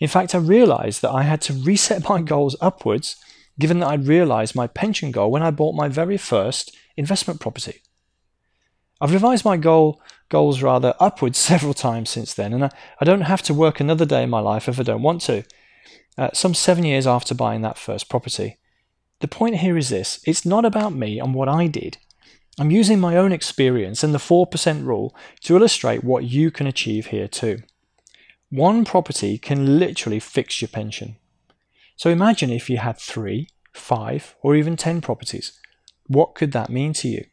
In 0.00 0.08
fact, 0.08 0.34
I 0.34 0.38
realized 0.38 1.02
that 1.02 1.12
I 1.12 1.22
had 1.22 1.40
to 1.42 1.52
reset 1.52 2.08
my 2.08 2.20
goals 2.20 2.56
upwards 2.60 3.16
given 3.58 3.80
that 3.80 3.88
I'd 3.88 4.06
realized 4.06 4.54
my 4.54 4.66
pension 4.66 5.10
goal 5.10 5.30
when 5.30 5.42
I 5.42 5.50
bought 5.50 5.74
my 5.74 5.88
very 5.88 6.16
first 6.16 6.76
investment 6.96 7.40
property. 7.40 7.82
I've 9.00 9.12
revised 9.12 9.44
my 9.44 9.56
goal 9.56 10.00
goals 10.28 10.62
rather 10.62 10.94
upwards 10.98 11.38
several 11.50 11.74
times 11.74 12.10
since 12.10 12.34
then, 12.34 12.52
and 12.52 12.64
I, 12.64 12.70
I 13.00 13.04
don't 13.04 13.22
have 13.22 13.42
to 13.42 13.54
work 13.54 13.80
another 13.80 14.04
day 14.04 14.22
in 14.22 14.30
my 14.30 14.40
life 14.40 14.68
if 14.68 14.80
I 14.80 14.82
don't 14.82 15.02
want 15.02 15.20
to. 15.22 15.44
Uh, 16.16 16.30
some 16.32 16.54
seven 16.54 16.84
years 16.84 17.06
after 17.06 17.34
buying 17.34 17.62
that 17.62 17.78
first 17.78 18.08
property. 18.08 18.58
The 19.20 19.28
point 19.28 19.56
here 19.56 19.76
is 19.76 19.88
this 19.88 20.20
it's 20.26 20.44
not 20.44 20.64
about 20.64 20.92
me 20.94 21.18
and 21.18 21.34
what 21.34 21.48
I 21.48 21.66
did. 21.66 21.98
I'm 22.58 22.70
using 22.70 23.00
my 23.00 23.16
own 23.16 23.32
experience 23.32 24.04
and 24.04 24.14
the 24.14 24.18
4% 24.18 24.84
rule 24.84 25.14
to 25.42 25.56
illustrate 25.56 26.04
what 26.04 26.24
you 26.24 26.50
can 26.52 26.68
achieve 26.68 27.06
here 27.06 27.26
too. 27.26 27.62
One 28.48 28.84
property 28.84 29.38
can 29.38 29.78
literally 29.80 30.20
fix 30.20 30.60
your 30.62 30.68
pension. 30.68 31.16
So 31.96 32.10
imagine 32.10 32.50
if 32.50 32.70
you 32.70 32.78
had 32.78 32.98
three, 32.98 33.48
five, 33.72 34.36
or 34.42 34.54
even 34.54 34.76
10 34.76 35.00
properties. 35.00 35.58
What 36.06 36.36
could 36.36 36.52
that 36.52 36.70
mean 36.70 36.92
to 36.94 37.08
you? 37.08 37.24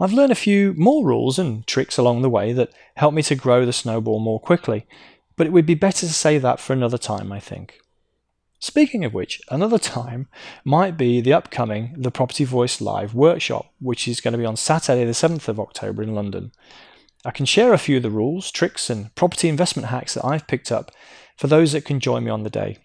I've 0.00 0.12
learned 0.12 0.32
a 0.32 0.36
few 0.36 0.74
more 0.74 1.04
rules 1.04 1.38
and 1.38 1.66
tricks 1.66 1.98
along 1.98 2.22
the 2.22 2.30
way 2.30 2.52
that 2.52 2.72
help 2.96 3.14
me 3.14 3.22
to 3.22 3.34
grow 3.34 3.66
the 3.66 3.72
snowball 3.72 4.20
more 4.20 4.40
quickly, 4.40 4.86
but 5.38 5.46
it 5.46 5.52
would 5.52 5.64
be 5.64 5.74
better 5.74 6.06
to 6.06 6.12
say 6.12 6.36
that 6.36 6.60
for 6.60 6.74
another 6.74 6.98
time, 6.98 7.32
I 7.32 7.40
think. 7.40 7.80
Speaking 8.60 9.04
of 9.04 9.14
which, 9.14 9.40
another 9.50 9.78
time 9.78 10.26
might 10.64 10.96
be 10.96 11.20
the 11.20 11.32
upcoming 11.32 11.94
The 11.96 12.10
Property 12.10 12.44
Voice 12.44 12.80
Live 12.80 13.14
workshop, 13.14 13.72
which 13.80 14.08
is 14.08 14.20
going 14.20 14.32
to 14.32 14.38
be 14.38 14.44
on 14.44 14.56
Saturday, 14.56 15.04
the 15.04 15.12
7th 15.12 15.46
of 15.46 15.60
October 15.60 16.02
in 16.02 16.14
London. 16.14 16.50
I 17.24 17.30
can 17.30 17.46
share 17.46 17.72
a 17.72 17.78
few 17.78 17.98
of 17.98 18.02
the 18.02 18.10
rules, 18.10 18.50
tricks, 18.50 18.90
and 18.90 19.14
property 19.14 19.48
investment 19.48 19.88
hacks 19.88 20.14
that 20.14 20.24
I've 20.24 20.48
picked 20.48 20.72
up 20.72 20.90
for 21.36 21.46
those 21.46 21.72
that 21.72 21.84
can 21.84 22.00
join 22.00 22.24
me 22.24 22.30
on 22.30 22.42
the 22.42 22.50
day. 22.50 22.78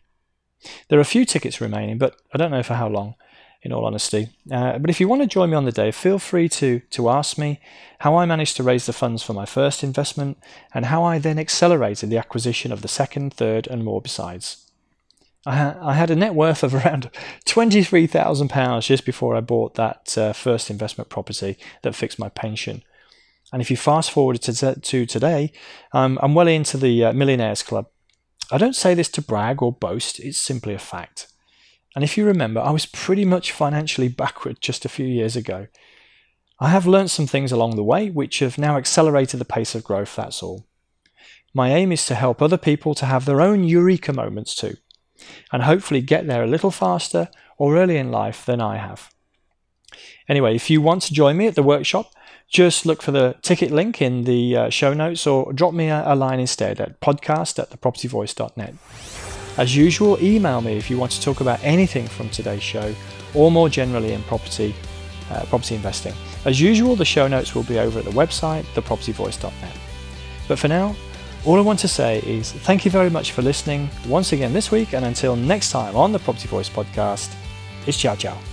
There 0.90 1.00
are 1.00 1.02
a 1.02 1.06
few 1.06 1.26
tickets 1.26 1.60
remaining, 1.60 1.98
but 1.98 2.18
I 2.34 2.38
don't 2.38 2.52
know 2.52 2.64
for 2.64 2.76
how 2.76 2.88
long 2.88 3.16
in 3.64 3.72
all 3.72 3.86
honesty. 3.86 4.30
Uh, 4.52 4.78
but 4.78 4.90
if 4.90 5.00
you 5.00 5.08
want 5.08 5.22
to 5.22 5.28
join 5.28 5.50
me 5.50 5.56
on 5.56 5.66
the 5.66 5.72
day, 5.72 5.90
feel 5.92 6.20
free 6.20 6.50
to, 6.50 6.82
to 6.92 7.10
ask 7.10 7.38
me 7.38 7.62
how 8.00 8.18
I 8.18 8.26
managed 8.26 8.58
to 8.58 8.64
raise 8.64 8.86
the 8.86 8.94
funds 8.94 9.24
for 9.24 9.34
my 9.34 9.46
first 9.46 9.84
investment 9.84 10.38
and 10.74 10.86
how 10.86 11.04
I 11.04 11.18
then 11.18 11.40
accelerated 11.40 12.10
the 12.10 12.18
acquisition 12.18 12.74
of 12.74 12.82
the 12.82 12.90
second, 12.90 13.34
third, 13.34 13.68
and 13.68 13.84
more 13.84 14.02
besides. 14.02 14.70
I, 15.46 15.56
ha- 15.56 15.78
I 15.82 15.94
had 15.94 16.12
a 16.12 16.16
net 16.16 16.36
worth 16.36 16.62
of 16.64 16.76
around 16.86 17.10
£23,000 17.46 18.82
just 18.82 19.06
before 19.06 19.36
I 19.36 19.42
bought 19.42 19.76
that 19.76 20.18
uh, 20.18 20.34
first 20.34 20.70
investment 20.70 21.10
property 21.10 21.58
that 21.84 21.96
fixed 21.96 22.20
my 22.20 22.30
pension. 22.30 22.84
And 23.54 23.62
if 23.62 23.72
you 23.72 23.78
fast 23.78 24.12
forward 24.12 24.42
to, 24.42 24.54
t- 24.54 24.82
to 24.82 25.06
today, 25.06 25.54
um, 25.94 26.20
I'm 26.22 26.34
well 26.34 26.48
into 26.48 26.76
the 26.76 27.06
uh, 27.06 27.14
Millionaires 27.14 27.64
Club. 27.64 27.88
I 28.52 28.58
don't 28.58 28.76
say 28.76 28.94
this 28.94 29.10
to 29.10 29.22
brag 29.22 29.62
or 29.62 29.72
boast, 29.72 30.20
it's 30.20 30.38
simply 30.38 30.74
a 30.74 30.80
fact. 30.80 31.28
And 31.96 32.04
if 32.04 32.18
you 32.18 32.26
remember, 32.26 32.60
I 32.60 32.72
was 32.72 32.86
pretty 32.86 33.26
much 33.26 33.52
financially 33.52 34.08
backward 34.08 34.62
just 34.62 34.86
a 34.86 34.90
few 34.90 35.06
years 35.06 35.36
ago. 35.36 35.68
I 36.60 36.70
have 36.70 36.88
learned 36.88 37.12
some 37.12 37.28
things 37.28 37.52
along 37.52 37.76
the 37.76 37.84
way 37.84 38.10
which 38.10 38.40
have 38.40 38.58
now 38.58 38.78
accelerated 38.78 39.40
the 39.40 39.46
pace 39.46 39.76
of 39.76 39.84
growth, 39.84 40.16
that's 40.16 40.42
all. 40.42 40.66
My 41.54 41.70
aim 41.72 41.92
is 41.92 42.06
to 42.08 42.16
help 42.16 42.42
other 42.42 42.58
people 42.58 42.96
to 42.96 43.06
have 43.06 43.26
their 43.26 43.42
own 43.42 43.64
eureka 43.64 44.12
moments 44.12 44.56
too, 44.56 44.78
and 45.52 45.64
hopefully 45.64 46.02
get 46.02 46.26
there 46.26 46.44
a 46.44 46.48
little 46.48 46.72
faster 46.72 47.30
or 47.58 47.78
early 47.78 47.98
in 47.98 48.12
life 48.12 48.46
than 48.46 48.60
I 48.60 48.78
have. 48.78 49.14
Anyway, 50.28 50.56
if 50.56 50.70
you 50.70 50.82
want 50.82 51.04
to 51.04 51.14
join 51.14 51.38
me 51.38 51.48
at 51.48 51.56
the 51.56 51.64
workshop, 51.64 52.12
just 52.50 52.86
look 52.86 53.02
for 53.02 53.12
the 53.12 53.36
ticket 53.42 53.72
link 53.72 54.02
in 54.02 54.24
the 54.24 54.56
uh, 54.56 54.70
show 54.70 54.94
notes 54.94 55.28
or 55.28 55.52
drop 55.54 55.74
me 55.74 55.90
a, 55.90 56.16
line 56.16 56.40
instead 56.40 56.80
at 56.80 57.02
podcast 57.02 57.60
at 57.60 57.70
thepropertyvoice.net. 57.70 59.23
As 59.58 59.76
usual, 59.76 60.22
email 60.22 60.62
me 60.62 60.74
if 60.78 60.90
you 60.90 60.98
want 60.98 61.12
to 61.12 61.22
talk 61.22 61.42
about 61.42 61.60
anything 61.64 62.08
from 62.08 62.30
today's 62.30 62.64
show 62.64 62.94
or 63.36 63.52
more 63.52 63.70
generally 63.70 64.14
in 64.14 64.24
property, 64.24 64.74
uh, 65.30 65.46
property 65.46 65.76
investing. 65.76 66.14
As 66.46 66.60
usual, 66.60 66.96
the 66.96 67.06
show 67.06 67.28
notes 67.28 67.54
will 67.54 67.64
be 67.64 67.80
over 67.80 68.00
at 68.00 68.06
the 68.06 68.12
website, 68.12 68.64
thepropertyvoice.net. 68.74 69.78
But 70.48 70.60
for 70.60 70.68
now, 70.68 70.96
all 71.46 71.58
I 71.58 71.62
want 71.62 71.80
to 71.80 71.88
say 71.88 72.20
is 72.20 72.52
thank 72.52 72.86
you 72.86 72.92
very 72.92 73.10
much 73.10 73.32
for 73.32 73.42
listening 73.42 73.90
once 74.08 74.32
again 74.34 74.54
this 74.54 74.72
week, 74.72 74.94
and 74.94 75.06
until 75.06 75.36
next 75.36 75.72
time 75.72 75.96
on 75.96 76.12
the 76.12 76.20
Property 76.20 76.48
Voice 76.48 76.70
podcast, 76.70 77.34
it's 77.86 77.98
ciao 77.98 78.16
ciao. 78.16 78.53